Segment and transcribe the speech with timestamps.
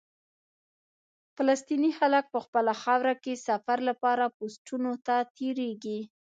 [1.35, 5.99] فلسطیني خلک په خپله خاوره کې سفر لپاره پوسټونو ته تېرېږي.